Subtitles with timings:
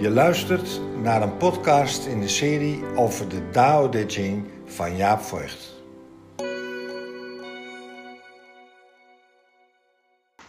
[0.00, 5.20] Je luistert naar een podcast in de serie over de Dao De Jing van Jaap
[5.20, 5.74] Voigt.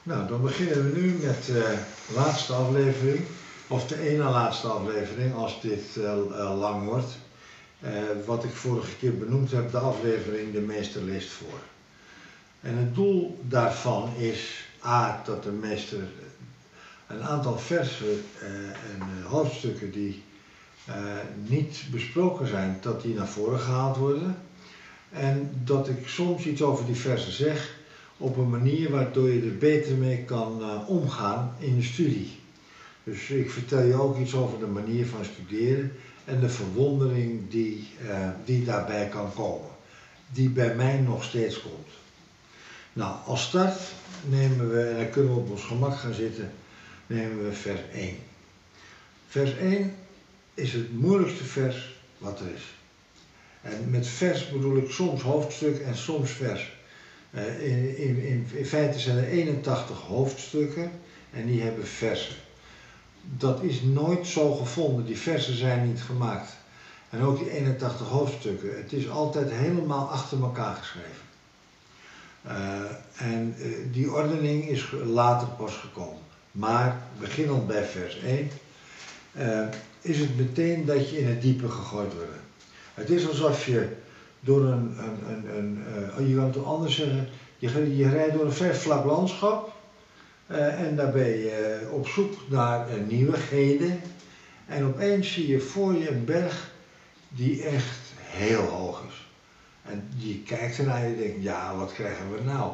[0.04, 1.78] Nou, dan beginnen we nu met de
[2.16, 3.26] laatste aflevering,
[3.68, 7.18] of de ene laatste aflevering als dit uh, lang wordt.
[8.26, 11.60] Wat ik vorige keer benoemd heb, de aflevering De Meester leest voor.
[12.62, 16.00] En het doel daarvan is A, dat de meester
[17.14, 20.24] een aantal versen uh, en hoofdstukken die
[21.48, 24.38] niet besproken zijn, dat die naar voren gehaald worden.
[25.10, 27.76] En dat ik soms iets over die versen zeg,
[28.18, 32.40] op een manier waardoor je er beter mee kan omgaan in je studie.
[33.04, 35.92] Dus ik vertel je ook iets over de manier van studeren
[36.26, 37.88] en de verwondering die,
[38.46, 39.70] die daarbij kan komen.
[40.32, 41.88] Die bij mij nog steeds komt.
[42.94, 43.80] Nou, als start
[44.30, 46.52] nemen we, en dan kunnen we op ons gemak gaan zitten,
[47.12, 48.16] nemen we vers 1.
[49.28, 49.96] Vers 1
[50.54, 52.64] is het moeilijkste vers wat er is.
[53.62, 56.80] En met vers bedoel ik soms hoofdstuk en soms vers.
[57.32, 60.92] Uh, in, in, in, feite zijn er 81 hoofdstukken
[61.32, 62.36] en die hebben versen.
[63.22, 66.58] Dat is nooit zo gevonden, die versen zijn niet gemaakt.
[67.10, 71.30] En ook die 81 hoofdstukken, het is altijd helemaal achter elkaar geschreven.
[72.46, 76.31] Uh, en uh, die ordening is later pas gekomen.
[76.52, 78.50] Maar beginnend bij vers 1
[80.02, 82.32] is het meteen dat je in het diepe gegooid wordt.
[82.94, 83.88] Het is alsof je
[84.40, 85.84] door een, een, een, een
[86.20, 89.74] uh, je kan het anders zeggen, je, rijdt door een vrij vlak landschap
[90.48, 94.02] uh, en daar ben je op zoek naar nieuwigheden
[94.66, 96.72] en opeens zie je voor je een berg
[97.30, 99.28] die echt heel hoog is.
[99.92, 102.74] En je kijkt ernaar en je denkt, ja, wat krijgen we nou?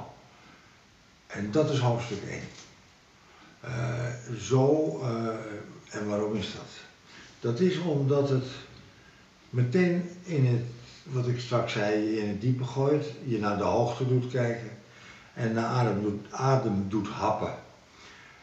[1.27, 2.39] En dat is hoofdstuk 1.
[4.39, 4.99] Zo,
[5.89, 6.69] en waarom is dat?
[7.39, 8.45] Dat is omdat het
[9.49, 10.63] meteen in het
[11.11, 14.69] wat ik straks zei, in het diepe gooit, je naar de hoogte doet kijken
[15.33, 17.53] en naar adem doet, adem doet happen.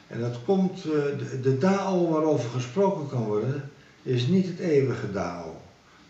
[0.06, 3.70] En dat komt, uh, de, de Dao waarover gesproken kan worden,
[4.02, 5.60] is niet het eeuwige Dao.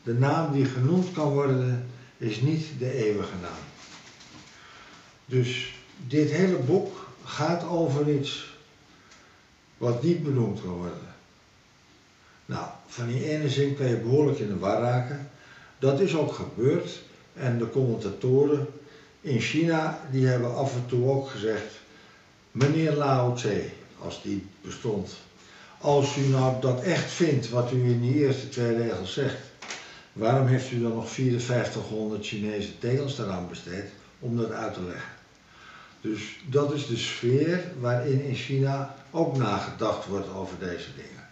[0.02, 3.62] De naam die genoemd kan worden, is niet de eeuwige naam.
[5.26, 5.74] Dus
[6.06, 8.53] dit hele boek gaat over iets
[9.84, 11.14] wat niet benoemd kan worden.
[12.46, 15.30] Nou, van die ene zin kan je behoorlijk in de war raken.
[15.78, 17.00] Dat is ook gebeurd
[17.34, 18.66] en de commentatoren
[19.20, 21.72] in China die hebben af en toe ook gezegd,
[22.50, 23.68] meneer Lao Tse,
[23.98, 25.10] als die bestond,
[25.78, 29.38] als u nou dat echt vindt wat u in die eerste twee regels zegt,
[30.12, 35.23] waarom heeft u dan nog 5400 Chinese tegels daaraan besteed om dat uit te leggen?
[36.04, 41.28] Dus dat is de sfeer waarin in China ook nagedacht wordt over deze dingen.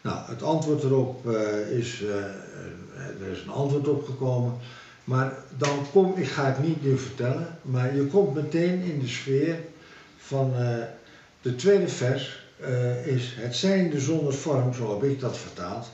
[0.00, 2.14] Nou, het antwoord erop uh, is, uh,
[3.20, 4.54] er is een antwoord op gekomen.
[5.04, 9.08] Maar dan kom, ik ga het niet nu vertellen, maar je komt meteen in de
[9.08, 9.58] sfeer
[10.16, 10.76] van uh,
[11.42, 12.40] de tweede vers
[13.04, 15.90] is het zijnde zonder vorm, zo heb ik dat vertaald.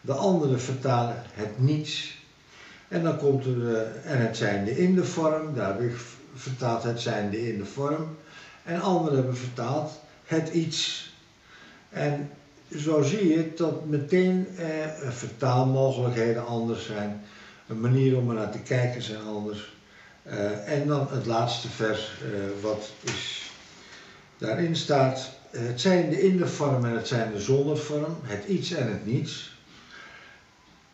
[0.00, 2.20] De andere vertalen het niets.
[2.88, 5.96] En dan komt er, en het zijnde in de vorm, daar heb ik
[6.34, 8.16] vertaald het zijnde in de vorm.
[8.64, 9.92] En anderen hebben vertaald
[10.24, 11.10] het iets.
[11.88, 12.30] En
[12.76, 14.66] zo zie je dat meteen eh,
[15.08, 17.24] vertaalmogelijkheden anders zijn.
[17.68, 19.72] Een manier om er naar te kijken zijn anders.
[20.26, 23.50] Uh, en dan het laatste vers, uh, wat is,
[24.38, 28.44] daarin staat, het zijn de in de vorm en het zijn de zonder vorm, het
[28.44, 29.56] iets en het niets.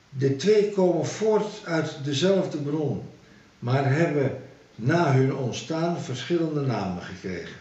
[0.09, 3.03] De twee komen voort uit dezelfde bron,
[3.59, 4.43] maar hebben
[4.81, 7.57] na hun ontstaan verschillende namen gekregen.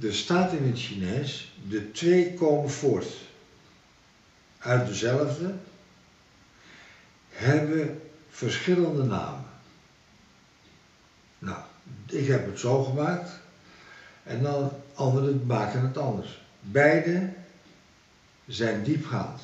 [0.00, 3.06] Er staat in het Chinees, de twee komen voort
[4.58, 5.54] uit dezelfde,
[7.28, 8.00] hebben
[8.30, 9.44] verschillende namen.
[11.38, 11.62] Nou,
[12.06, 13.30] ik heb het zo gemaakt
[14.22, 16.42] en dan anderen maken het anders.
[16.60, 17.32] Beide
[18.46, 19.40] zijn diepgaand.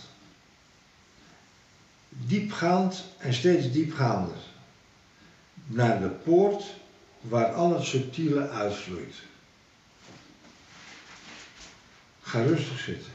[2.08, 4.37] Diepgaand en steeds diepgaander.
[5.66, 6.64] Naar de poort
[7.20, 9.14] waar al het subtiele uitvloeit.
[12.22, 13.12] Ga rustig zitten.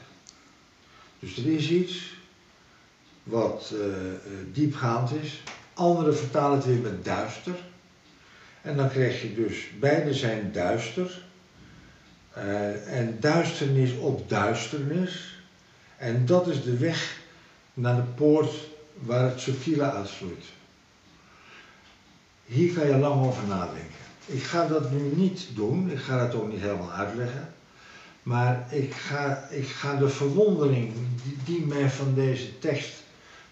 [1.19, 2.13] Dus er is iets
[3.23, 3.79] wat uh,
[4.51, 5.41] diepgaand is.
[5.73, 7.55] Anderen vertalen het weer met duister.
[8.61, 11.21] En dan krijg je dus, beide zijn duister.
[12.37, 15.43] Uh, en duisternis op duisternis.
[15.97, 17.19] En dat is de weg
[17.73, 18.53] naar de poort
[18.99, 20.45] waar het subtiele uitvloeit.
[22.51, 24.01] Hier kan je lang over nadenken.
[24.25, 27.53] Ik ga dat nu niet doen, ik ga dat ook niet helemaal uitleggen.
[28.23, 30.93] Maar ik ga, ik ga de verwondering
[31.23, 33.03] die, die mij van deze tekst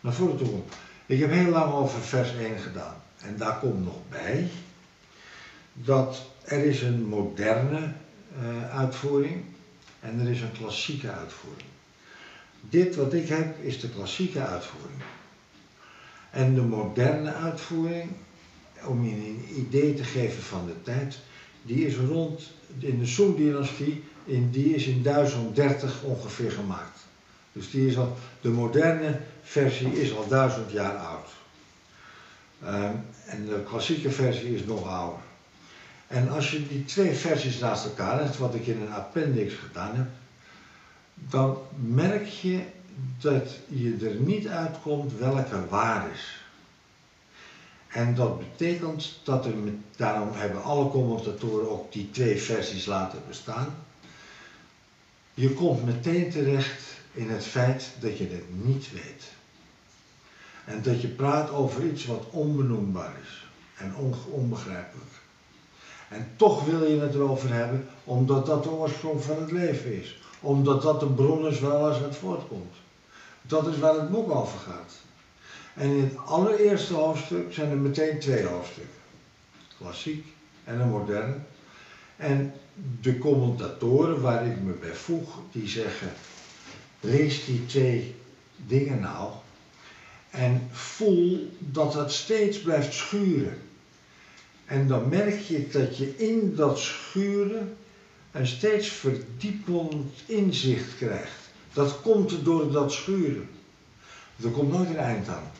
[0.01, 0.73] naar voren toe komt.
[1.05, 2.95] Ik heb heel lang over vers 1 gedaan.
[3.17, 4.47] En daar komt nog bij
[5.73, 7.93] dat er is een moderne
[8.41, 9.43] uh, uitvoering
[9.99, 11.67] en er is een klassieke uitvoering.
[12.61, 15.01] Dit wat ik heb is de klassieke uitvoering.
[16.29, 18.11] En de moderne uitvoering,
[18.85, 21.19] om je een idee te geven van de tijd,
[21.61, 26.99] die is rond in de Song-dynastie, die is in 1030 ongeveer gemaakt.
[27.51, 31.27] Dus die is al, de moderne versie is al duizend jaar oud.
[32.63, 35.19] Um, en de klassieke versie is nog ouder.
[36.07, 39.95] En als je die twee versies naast elkaar hebt, wat ik in een appendix gedaan
[39.95, 40.07] heb,
[41.13, 42.61] dan merk je
[43.19, 46.38] dat je er niet uitkomt welke waar is.
[47.89, 49.53] En dat betekent dat er,
[49.95, 53.75] daarom hebben alle commentatoren ook die twee versies laten bestaan.
[55.33, 56.81] Je komt meteen terecht
[57.11, 59.23] in het feit dat je het niet weet.
[60.65, 63.95] En dat je praat over iets wat onbenoembaar is en
[64.29, 65.09] onbegrijpelijk.
[66.09, 70.21] En toch wil je het erover hebben, omdat dat de oorsprong van het leven is.
[70.39, 72.75] Omdat dat de bron is waaruit het voortkomt.
[73.41, 74.93] Dat is waar het boek over gaat.
[75.79, 78.93] En in het allereerste hoofdstuk zijn er meteen twee hoofdstukken.
[79.77, 80.25] Klassiek
[80.63, 81.35] en een moderne.
[82.15, 82.53] En
[83.01, 86.11] de commentatoren waar ik me bij voeg, die zeggen,
[86.99, 88.15] lees die twee
[88.55, 89.31] dingen nou
[90.29, 93.57] en voel dat het steeds blijft schuren.
[94.65, 97.77] En dan merk je dat je in dat schuren
[98.31, 101.49] een steeds verdiepend inzicht krijgt.
[101.73, 103.49] Dat komt door dat schuren.
[104.43, 105.51] Er komt nooit een eind aan.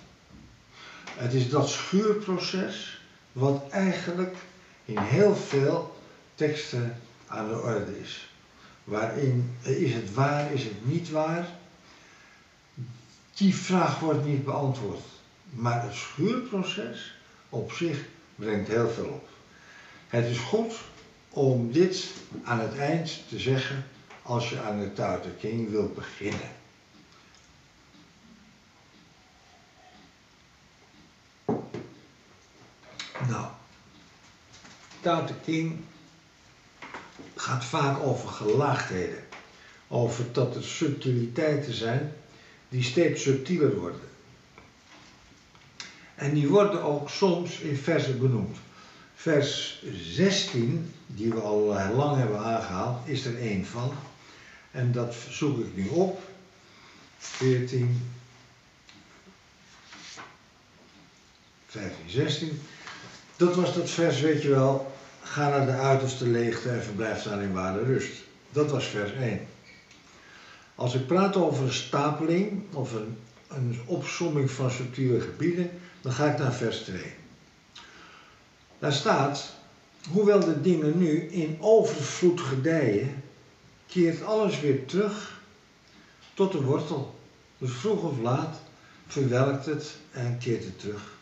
[1.19, 3.01] Het is dat schuurproces
[3.31, 4.35] wat eigenlijk
[4.85, 6.01] in heel veel
[6.35, 8.29] teksten aan de orde is.
[8.83, 11.47] Waarin is het waar, is het niet waar?
[13.33, 15.05] Die vraag wordt niet beantwoord.
[15.49, 17.15] Maar het schuurproces
[17.49, 18.05] op zich
[18.35, 19.29] brengt heel veel op.
[20.07, 20.73] Het is goed
[21.29, 22.07] om dit
[22.43, 23.85] aan het eind te zeggen
[24.21, 26.57] als je aan de Tao King wilt beginnen.
[33.27, 33.47] Nou,
[35.09, 35.79] Tao King
[37.35, 39.23] gaat vaak over gelaagdheden.
[39.87, 42.13] Over dat er subtiliteiten zijn
[42.69, 44.01] die steeds subtieler worden.
[46.15, 48.57] En die worden ook soms in versen benoemd.
[49.15, 51.59] Vers 16, die we al
[51.95, 53.93] lang hebben aangehaald, is er één van.
[54.71, 56.21] En dat zoek ik nu op.
[57.17, 58.11] 14,
[61.67, 62.61] 15, 16.
[63.35, 64.97] Dat was dat vers, weet je wel.
[65.29, 68.11] Ga naar de uiterste leegte en verblijf daar in ware rust.
[68.51, 69.47] Dat was vers 1.
[70.75, 73.17] Als ik praat over een stapeling of een,
[73.47, 75.69] een opsomming van subtiele gebieden,
[76.01, 77.01] dan ga ik naar vers 2.
[78.79, 79.53] Daar staat,
[80.11, 83.23] hoewel de dingen nu in overvloed gedijen,
[83.87, 85.41] keert alles weer terug
[86.33, 87.19] tot de wortel.
[87.57, 88.59] Dus vroeg of laat
[89.07, 91.17] verwelkt het en keert het terug.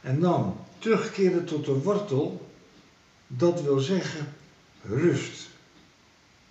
[0.00, 2.49] En dan terugkeren tot de wortel,
[3.36, 4.34] dat wil zeggen
[4.82, 5.48] rust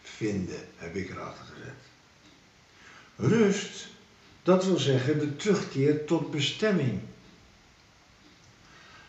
[0.02, 1.74] vinden, heb ik erachter gezet.
[3.16, 3.88] Rust,
[4.44, 7.00] dat wil zeggen de terugkeer tot bestemming.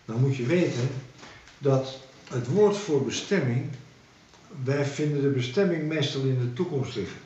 [0.04, 0.88] Dan moet je weten
[1.58, 1.98] dat
[2.28, 3.70] het woord voor bestemming,
[4.64, 7.20] wij vinden de bestemming meestal in de toekomst liggen.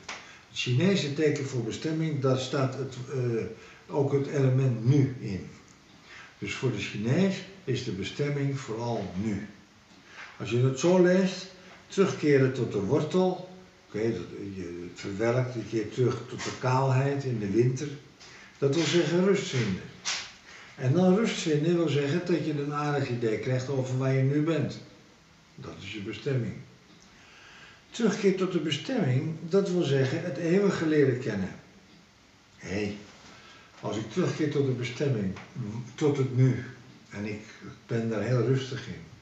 [0.48, 3.44] Het Chinese teken voor bestemming, daar staat het, uh,
[3.86, 5.48] ook het element nu in.
[6.38, 9.48] Dus voor de Chinees is de bestemming vooral nu.
[10.44, 11.46] Als je het zo leest,
[11.86, 13.48] terugkeren tot de wortel,
[13.86, 14.00] oké,
[14.54, 17.88] je verwelkt, je terug tot de kaalheid in de winter,
[18.58, 19.82] dat wil zeggen rust vinden.
[20.76, 24.22] En dan rust vinden wil zeggen dat je een aardig idee krijgt over waar je
[24.22, 24.78] nu bent.
[25.54, 26.54] Dat is je bestemming.
[27.90, 31.54] Terugkeer tot de bestemming, dat wil zeggen het eeuwige leren kennen.
[32.56, 32.96] Hé, hey,
[33.80, 35.32] als ik terugkeer tot de bestemming,
[35.94, 36.64] tot het nu,
[37.10, 37.42] en ik
[37.86, 39.13] ben daar heel rustig in,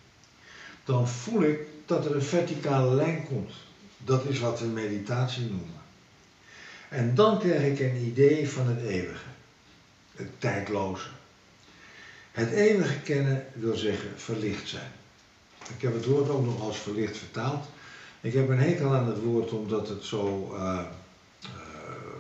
[0.93, 3.53] dan voel ik dat er een verticale lijn komt.
[3.99, 5.81] Dat is wat we meditatie noemen.
[6.89, 9.29] En dan krijg ik een idee van het eeuwige,
[10.17, 11.09] het tijdloze.
[12.33, 14.91] Het eeuwige kennen wil zeggen verlicht zijn.
[15.77, 17.65] Ik heb het woord ook nog als verlicht vertaald.
[18.21, 20.81] Ik heb een hekel aan het woord omdat het zo uh,
[21.45, 21.51] uh,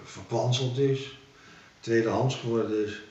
[0.05, 1.19] verkwanseld is,
[1.81, 3.02] tweedehands geworden is.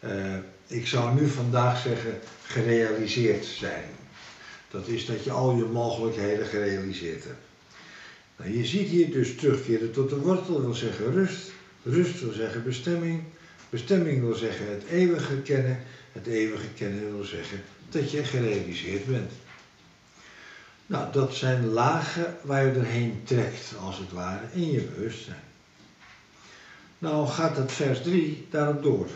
[0.00, 3.93] Uh, ik zou nu vandaag zeggen gerealiseerd zijn.
[4.74, 7.44] Dat is dat je al je mogelijkheden gerealiseerd hebt.
[8.36, 11.52] Nou, je ziet hier dus terugkeren tot de wortel wil zeggen rust.
[11.82, 13.22] Rust wil zeggen bestemming.
[13.70, 15.78] Bestemming wil zeggen het eeuwige kennen.
[16.12, 19.32] Het eeuwige kennen wil zeggen dat je gerealiseerd bent.
[20.86, 25.42] Nou, dat zijn lagen waar je doorheen trekt, als het ware, in je bewustzijn.
[26.98, 29.08] Nou gaat het vers 3 daarop door.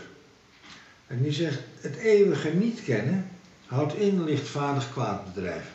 [1.07, 3.29] En die zegt, het eeuwige niet kennen
[3.69, 5.71] houdt in lichtvaardig kwaad bedrijven.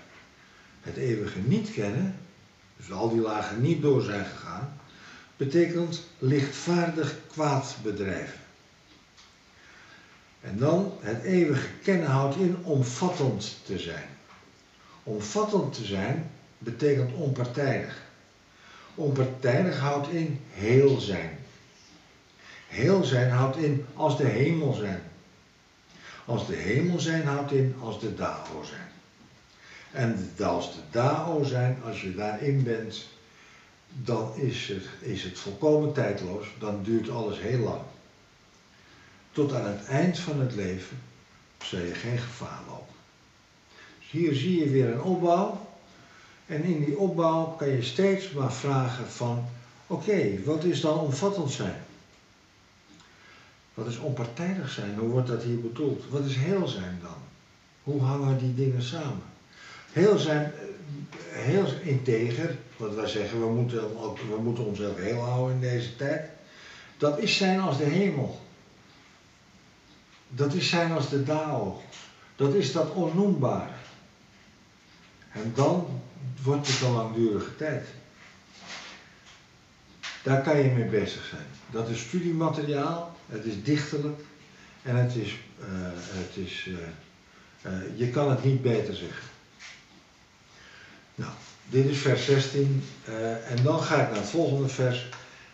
[0.80, 2.16] Het eeuwige niet kennen,
[2.76, 4.80] dus al die lagen niet door zijn gegaan,
[5.36, 8.38] betekent lichtvaardig kwaad bedrijven.
[10.40, 14.08] En dan, het eeuwige kennen houdt in omvattend te zijn.
[15.02, 18.02] Omvattend te zijn betekent onpartijdig.
[18.94, 21.38] Onpartijdig houdt in heel zijn.
[22.68, 25.02] Heel zijn houdt in als de hemel zijn.
[26.24, 28.92] Als de hemel zijn houdt in als de Dao zijn.
[29.90, 33.06] En als de Dao zijn, als je daarin bent,
[33.88, 36.46] dan is het, is het volkomen tijdloos.
[36.58, 37.82] Dan duurt alles heel lang.
[39.32, 41.02] Tot aan het eind van het leven
[41.58, 42.94] zul je geen gevaar lopen.
[43.98, 45.66] Dus hier zie je weer een opbouw.
[46.46, 49.44] En in die opbouw kan je steeds maar vragen van,
[49.86, 51.84] oké, wat is dan omvattend zijn?
[53.74, 54.98] Wat is onpartijdig zijn?
[54.98, 56.04] Hoe wordt dat hier bedoeld?
[56.08, 57.16] Wat is heel zijn dan?
[57.82, 59.22] Hoe hangen die dingen samen?
[59.92, 60.52] Heel zijn, eh,
[61.30, 63.80] heel integer, wat wij zeggen, we moeten,
[64.28, 66.30] we moeten onszelf heel houden in deze tijd.
[66.98, 68.40] Dat is zijn als de hemel.
[70.28, 71.82] Dat is zijn als de Dao.
[72.36, 73.70] Dat is dat onnoembaar.
[75.32, 76.00] En dan
[76.42, 77.86] wordt het een langdurige tijd.
[80.24, 81.46] Daar kan je mee bezig zijn.
[81.70, 84.20] Dat is studiemateriaal, het is dichterlijk
[84.82, 86.76] en het is, uh, het is uh,
[87.66, 89.26] uh, je kan het niet beter zeggen.
[91.14, 91.32] Nou,
[91.68, 92.84] dit is vers 16
[93.48, 95.08] en dan ga ik naar het volgende vers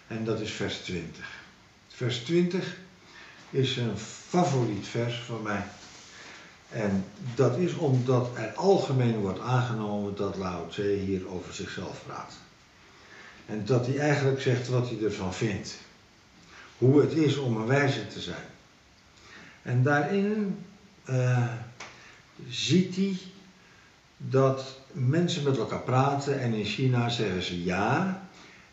[0.06, 1.26] en dat is vers 20.
[1.88, 2.76] Vers 20
[3.50, 3.98] is een
[4.28, 5.62] favoriet vers van mij.
[6.68, 12.32] En dat is omdat er algemeen wordt aangenomen dat Lao hier over zichzelf praat.
[13.50, 15.78] En dat hij eigenlijk zegt wat hij ervan vindt.
[16.78, 18.44] Hoe het is om een wijze te zijn.
[19.62, 20.58] En daarin
[21.10, 21.52] uh,
[22.48, 23.18] ziet hij
[24.16, 28.22] dat mensen met elkaar praten en in China zeggen ze ja.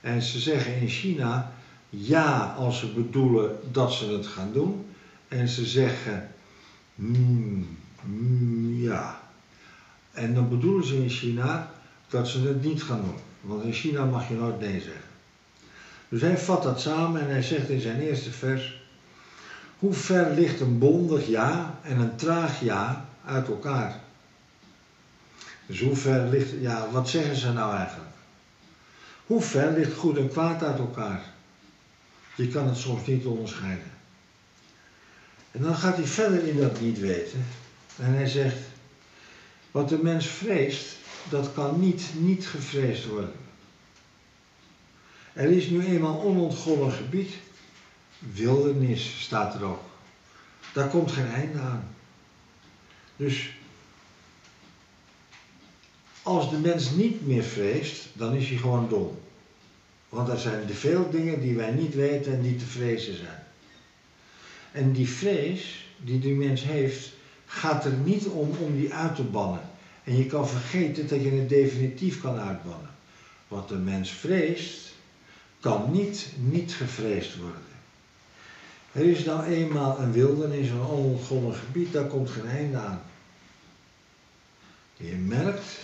[0.01, 1.51] En ze zeggen in China
[1.89, 4.85] ja als ze bedoelen dat ze het gaan doen.
[5.27, 6.29] En ze zeggen
[6.95, 9.21] mm, mm, ja.
[10.11, 11.71] En dan bedoelen ze in China
[12.07, 13.19] dat ze het niet gaan doen.
[13.41, 15.01] Want in China mag je nooit nee zeggen.
[16.09, 18.81] Dus hij vat dat samen en hij zegt in zijn eerste vers:
[19.79, 23.99] Hoe ver ligt een bondig ja en een traag ja uit elkaar?
[25.65, 28.11] Dus hoe ver ligt, ja, wat zeggen ze nou eigenlijk?
[29.25, 31.21] Hoe ver ligt goed en kwaad uit elkaar?
[32.35, 33.91] Je kan het soms niet onderscheiden.
[35.51, 37.45] En dan gaat hij verder in dat niet weten.
[37.97, 38.57] En hij zegt,
[39.71, 40.96] wat de mens vreest,
[41.29, 43.33] dat kan niet niet gevreesd worden.
[45.33, 47.33] Er is nu eenmaal onontgonnen gebied.
[48.19, 49.83] Wildernis staat er ook.
[50.73, 51.95] Daar komt geen einde aan.
[53.15, 53.49] Dus
[56.21, 59.19] als de mens niet meer vreest, dan is hij gewoon dom.
[60.09, 63.43] Want er zijn veel dingen die wij niet weten en die te vrezen zijn.
[64.71, 67.11] En die vrees die de mens heeft,
[67.45, 69.61] gaat er niet om om die uit te bannen.
[70.07, 72.89] En je kan vergeten dat je het definitief kan uitbannen.
[73.47, 74.91] Wat de mens vreest,
[75.59, 77.61] kan niet niet gevreesd worden.
[78.91, 83.01] Er is nou eenmaal een wildernis, een onontgonnen gebied, daar komt geen einde aan.
[84.97, 85.79] Je merkt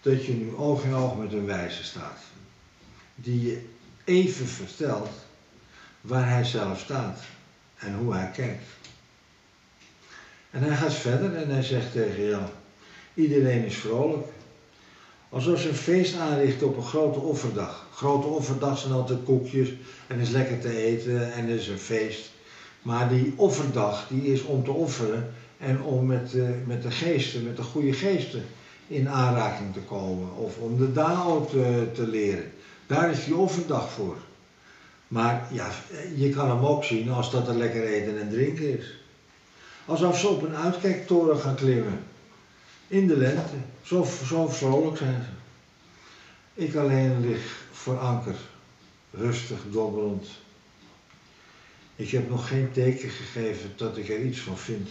[0.00, 2.18] dat je nu oog in oog met een wijze staat
[3.14, 3.68] die je
[4.04, 5.10] even vertelt
[6.00, 7.20] waar hij zelf staat
[7.76, 8.64] en hoe hij kijkt.
[10.50, 12.48] En hij gaat verder en hij zegt tegen jou,
[13.16, 14.26] iedereen is vrolijk.
[15.28, 17.86] Alsof ze een feest aanrichten op een grote offerdag.
[17.92, 19.72] Grote offerdag zijn altijd koekjes
[20.06, 22.30] en is lekker te eten en is een feest.
[22.82, 27.44] Maar die offerdag die is om te offeren en om met, uh, met de geesten,
[27.44, 28.44] met de goede geesten
[28.88, 30.36] in aanraking te komen.
[30.36, 32.52] Of om de Dao te, te leren.
[32.86, 34.16] Daar is die offerdag voor.
[35.08, 35.70] Maar ja,
[36.14, 38.94] je kan hem ook zien als dat er lekker eten en drinken is.
[39.84, 41.98] Alsof ze op een uitkijktoren gaan klimmen.
[42.88, 43.56] In de lente.
[43.82, 45.28] Zo, zo vrolijk zijn ze.
[46.62, 48.36] Ik alleen lig voor anker.
[49.10, 50.26] Rustig dobberend.
[51.96, 54.88] Ik heb nog geen teken gegeven dat ik er iets van vind.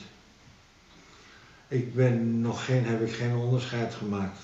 [1.68, 4.40] Ik ben nog geen, heb ik geen onderscheid gemaakt.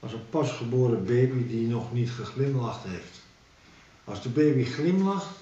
[0.00, 3.20] als een pasgeboren baby die nog niet geglimlacht heeft.
[4.04, 5.36] Als de baby glimlacht,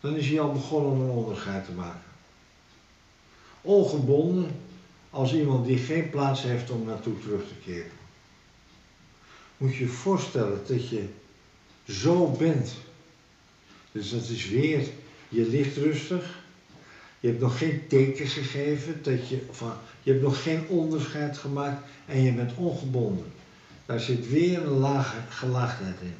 [0.00, 2.02] dan is hij al begonnen om een onderscheid te maken.
[3.60, 4.50] Ongebonden
[5.14, 7.90] als iemand die geen plaats heeft om naartoe terug te keren.
[9.56, 11.04] Moet je je voorstellen dat je
[11.88, 12.74] zo bent.
[13.92, 14.86] Dus dat is weer,
[15.28, 16.42] je ligt rustig.
[17.20, 21.82] Je hebt nog geen tekens gegeven, dat je, van, je hebt nog geen onderscheid gemaakt
[22.06, 23.32] en je bent ongebonden.
[23.86, 26.14] Daar zit weer een lage gelaagdheid in.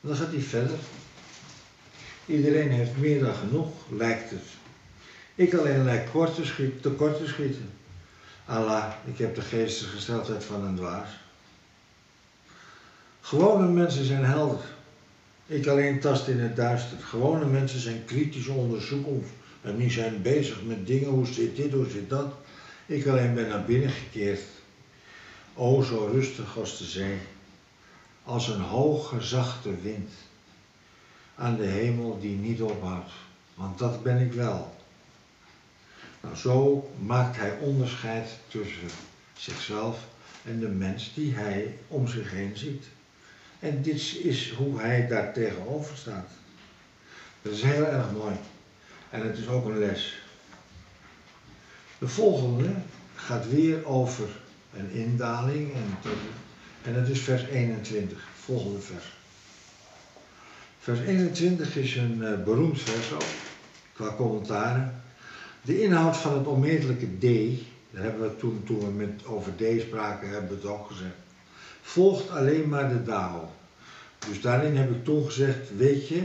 [0.00, 0.78] dan gaat hij verder.
[2.26, 4.44] Iedereen heeft meer dan genoeg, lijkt het.
[5.34, 7.70] Ik alleen lijk kort te, schieten, te kort te schieten.
[8.46, 11.08] Allah, ik heb de geestige gesteldheid van een dwaas.
[13.20, 14.64] Gewone mensen zijn helder.
[15.46, 16.98] Ik alleen tast in het duister.
[16.98, 19.26] Gewone mensen zijn kritisch onderzoekend
[19.62, 22.32] en die zijn bezig met dingen, hoe zit dit, hoe zit dat.
[22.86, 24.42] Ik alleen ben naar binnen gekeerd.
[25.54, 27.18] O, zo rustig als de zee,
[28.24, 30.10] als een hoge, zachte wind
[31.34, 33.10] aan de hemel die niet ophoudt,
[33.54, 34.71] want dat ben ik wel.
[36.22, 38.88] Nou, zo maakt hij onderscheid tussen
[39.32, 39.98] zichzelf
[40.44, 42.84] en de mens die hij om zich heen ziet.
[43.58, 46.28] En dit is hoe hij daar tegenover staat.
[47.42, 48.34] Dat is heel erg mooi.
[49.10, 50.22] En het is ook een les.
[51.98, 52.70] De volgende
[53.14, 54.28] gaat weer over
[54.76, 55.98] een indaling en,
[56.82, 59.12] en het is vers 21, volgende vers.
[60.80, 63.22] Vers 21 is een uh, beroemd vers ook,
[63.92, 65.02] qua commentaren.
[65.62, 67.22] De inhoud van het onmetelijke D,
[67.90, 71.14] daar hebben we toen, toen we met, over D spraken, hebben we het ook gezegd,
[71.82, 73.50] volgt alleen maar de Dao.
[74.28, 76.22] Dus daarin heb ik toen gezegd, weet je,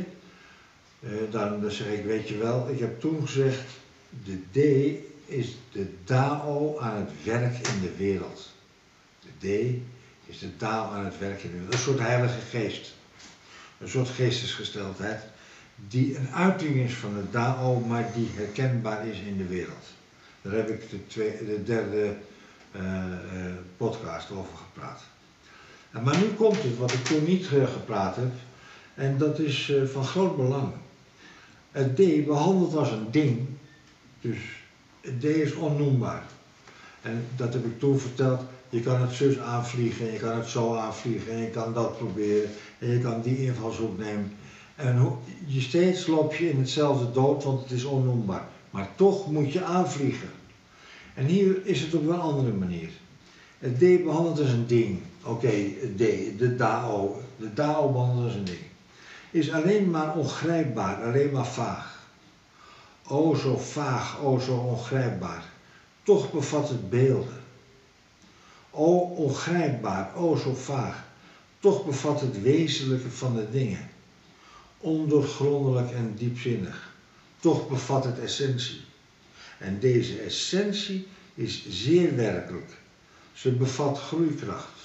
[1.00, 3.64] uh, dan, dan zeg ik, weet je wel, ik heb toen gezegd,
[4.24, 4.58] de D
[5.26, 8.50] is de Dao aan het werk in de wereld.
[9.22, 9.80] De D
[10.26, 11.74] is de Dao aan het werk in de wereld.
[11.74, 12.94] Een soort heilige geest.
[13.80, 15.22] Een soort geestesgesteldheid
[15.88, 19.86] die een uiting is van de Dao, maar die herkenbaar is in de wereld.
[20.42, 22.16] Daar heb ik de, twee, de derde
[22.76, 25.02] uh, uh, podcast over gepraat.
[26.04, 28.32] Maar nu komt het, wat ik toen niet gepraat heb,
[28.94, 30.72] en dat is van groot belang.
[31.72, 33.48] Het D behandeld als een ding,
[34.22, 34.38] dus
[35.02, 36.24] het D is onnoembaar.
[37.02, 38.42] En dat heb ik toen verteld.
[38.70, 41.98] Je kan het zus aanvliegen, en je kan het zo aanvliegen, en je kan dat
[41.98, 44.36] proberen, en je kan die invalshoek nemen.
[44.78, 48.48] En je steeds loop je in hetzelfde dood, want het is onnoembaar.
[48.70, 50.30] Maar toch moet je aanvliegen.
[51.14, 52.90] En hier is het op een andere manier.
[53.60, 55.00] Het D behandelt als een ding.
[55.24, 55.98] Oké, okay, D,
[56.40, 57.22] de DAO.
[57.38, 58.60] De DAO behandelt als een ding.
[59.32, 62.10] Is alleen maar ongrijpbaar, alleen maar vaag.
[63.08, 65.44] O zo vaag, o zo ongrijpbaar.
[66.04, 67.44] Toch bevat het beelden.
[68.70, 71.06] O ongrijpbaar, o zo vaag.
[71.60, 73.90] Toch bevat het wezenlijke van de dingen
[74.78, 76.94] ondoorgrondelijk en diepzinnig.
[77.40, 78.82] Toch bevat het essentie.
[79.58, 82.78] En deze essentie is zeer werkelijk.
[83.34, 84.76] Ze bevat groeikracht.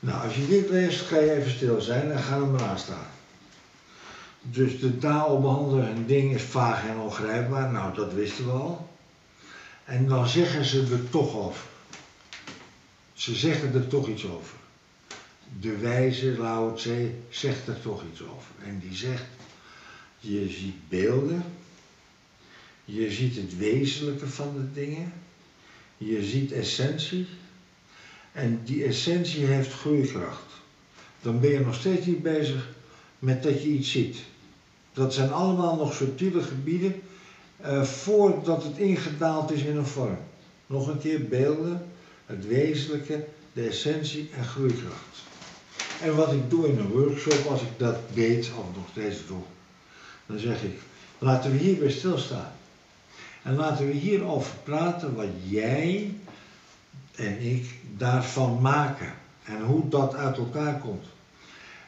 [0.00, 2.78] Nou, als je dit leest, ga je even stil zijn en ga er maar aan
[2.78, 3.06] staan.
[4.40, 7.72] Dus de taal behandelen een ding is vaag en ongrijpbaar.
[7.72, 8.88] Nou, dat wisten we al.
[9.84, 11.64] En dan zeggen ze er toch over.
[13.12, 14.56] Ze zeggen er toch iets over
[15.60, 18.50] de wijze Lao Tse zegt er toch iets over.
[18.64, 19.24] En die zegt,
[20.18, 21.44] je ziet beelden,
[22.84, 25.12] je ziet het wezenlijke van de dingen,
[25.96, 27.26] je ziet essentie
[28.32, 30.52] en die essentie heeft groeikracht.
[31.20, 32.68] Dan ben je nog steeds niet bezig
[33.18, 34.16] met dat je iets ziet.
[34.92, 36.94] Dat zijn allemaal nog subtiele gebieden
[37.64, 40.18] uh, voordat het ingedaald is in een vorm.
[40.66, 41.86] Nog een keer beelden,
[42.26, 45.24] het wezenlijke, de essentie en groeikracht.
[46.02, 49.42] En wat ik doe in een workshop, als ik dat deed, of nog steeds doe,
[50.26, 50.78] dan zeg ik,
[51.18, 52.52] laten we hierbij stilstaan.
[53.42, 56.14] En laten we hierover praten wat jij
[57.14, 59.12] en ik daarvan maken.
[59.44, 61.04] En hoe dat uit elkaar komt.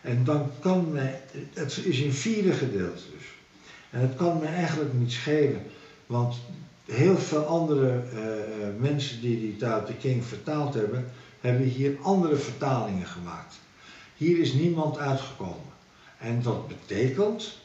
[0.00, 1.20] En dan kan mij,
[1.52, 3.26] het is in vierde gedeelte dus.
[3.90, 5.62] En het kan me eigenlijk niet schelen,
[6.06, 6.34] want
[6.84, 8.20] heel veel andere uh,
[8.80, 13.54] mensen die die Tao King vertaald hebben, hebben hier andere vertalingen gemaakt.
[14.18, 15.72] Hier is niemand uitgekomen.
[16.18, 17.58] En dat betekent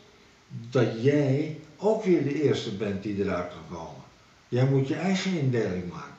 [0.70, 4.02] dat jij ook weer de eerste bent die eruit kan komen.
[4.48, 6.14] Jij moet je eigen indeling maken.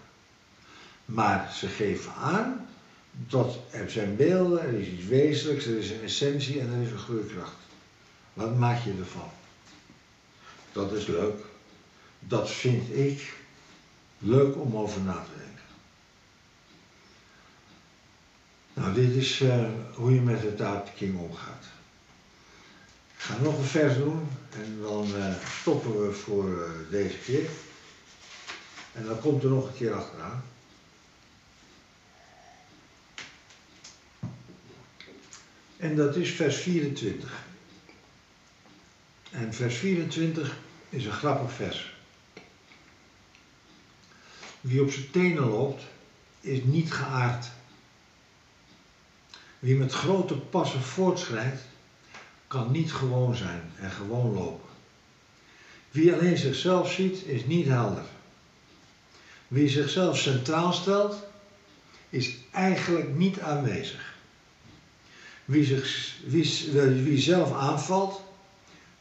[1.05, 2.69] Maar ze geven aan
[3.11, 6.91] dat er zijn beelden, er is iets wezenlijks, er is een essentie en er is
[6.91, 7.57] een groeikracht.
[8.33, 9.31] Wat maak je ervan?
[10.73, 11.45] Dat is leuk.
[12.19, 13.33] Dat vind ik
[14.19, 15.54] leuk om over na te denken.
[18.75, 21.65] Nou, dit is uh, hoe je met de Tao King omgaat.
[23.17, 27.49] Ik ga nog een vers doen en dan uh, stoppen we voor uh, deze keer.
[28.93, 30.45] En dan komt er nog een keer achteraan.
[35.77, 37.45] En dat is vers 24.
[39.31, 40.57] En vers 24
[40.89, 41.95] is een grappig vers.
[44.61, 45.83] Wie op zijn tenen loopt,
[46.41, 47.47] is niet geaard.
[49.65, 51.61] Wie met grote passen voortschrijdt,
[52.47, 54.69] kan niet gewoon zijn en gewoon lopen.
[55.91, 58.05] Wie alleen zichzelf ziet, is niet helder.
[59.49, 61.17] Wie zichzelf centraal stelt,
[62.11, 64.15] is eigenlijk niet aanwezig.
[65.45, 66.71] Wie, zich, wie,
[67.03, 68.21] wie zelf aanvalt,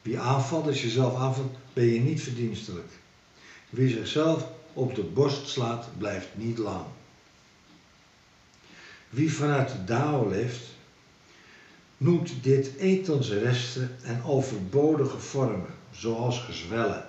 [0.02, 2.91] wie aanvalt, als je zelf aanvalt, ben je niet verdienstelijk.
[3.69, 6.86] Wie zichzelf op de borst slaat, blijft niet lang.
[9.13, 10.62] Wie vanuit de Dao leeft,
[11.97, 17.08] noemt dit etense resten en overbodige vormen, zoals gezwellen.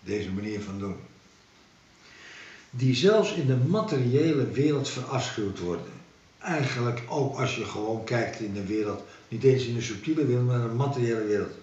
[0.00, 0.96] Deze manier van doen.
[2.70, 5.92] Die zelfs in de materiële wereld verafschuwd worden.
[6.38, 10.46] Eigenlijk ook als je gewoon kijkt in de wereld, niet eens in de subtiele wereld,
[10.46, 11.54] maar in de materiële wereld.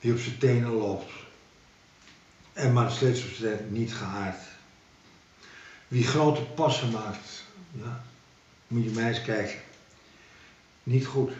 [0.00, 1.12] Die op zijn tenen loopt.
[2.52, 4.42] En maar steeds op zijn niet geaard.
[5.88, 8.04] Wie grote passen maakt, ja,
[8.70, 9.58] moet je mij eens kijken.
[10.82, 11.30] Niet goed.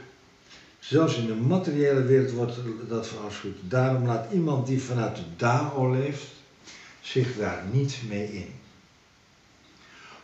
[0.79, 2.57] Zelfs in de materiële wereld wordt
[2.89, 3.57] dat verafschuwd.
[3.61, 6.27] Daarom laat iemand die vanuit de Dao leeft
[7.01, 8.53] zich daar niet mee in.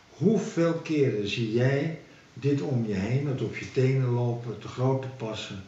[0.09, 1.99] Hoeveel keren zie jij
[2.33, 5.63] dit om je heen, het op je tenen lopen, te grote passen,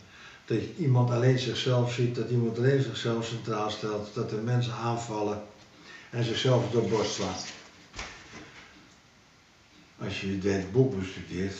[0.46, 5.42] dat iemand alleen zichzelf ziet, dat iemand alleen zichzelf centraal stelt, dat er mensen aanvallen
[6.10, 7.46] en zichzelf door borst slaat.
[10.04, 11.58] Als je dit boek bestudeert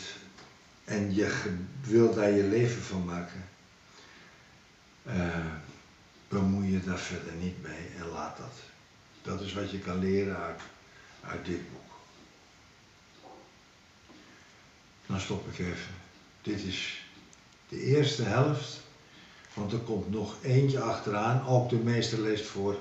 [0.84, 3.46] en je wilt daar je leven van maken,
[5.08, 5.46] uh,
[6.28, 8.54] bemoei je daar verder niet mee en laat dat.
[9.22, 10.62] Dat is wat je kan leren uit,
[11.22, 11.92] uit dit boek.
[15.06, 15.94] Dan stop ik even.
[16.42, 17.06] Dit is
[17.70, 18.82] de eerste helft,
[19.54, 21.48] want er komt nog eentje achteraan.
[21.48, 22.78] Ook de meester leest voor.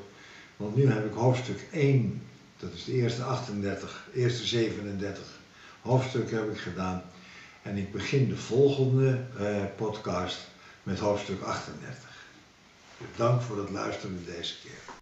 [0.56, 2.22] Want nu heb ik hoofdstuk 1,
[2.56, 5.37] dat is de eerste 38, eerste 37
[5.80, 7.02] hoofdstuk heb ik gedaan.
[7.62, 10.38] En ik begin de volgende eh, podcast
[10.82, 12.08] met hoofdstuk 38.
[12.98, 14.97] Bedankt voor het luisteren deze keer.